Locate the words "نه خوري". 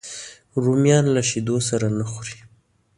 1.97-2.37